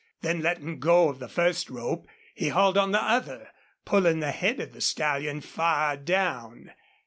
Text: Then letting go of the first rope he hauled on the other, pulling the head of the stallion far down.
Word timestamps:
Then 0.21 0.41
letting 0.41 0.79
go 0.79 1.09
of 1.09 1.19
the 1.19 1.27
first 1.29 1.69
rope 1.69 2.07
he 2.33 2.47
hauled 2.49 2.75
on 2.75 2.91
the 2.91 3.03
other, 3.03 3.49
pulling 3.85 4.19
the 4.19 4.31
head 4.31 4.59
of 4.59 4.73
the 4.73 4.81
stallion 4.81 5.41
far 5.41 5.95
down. 5.95 6.71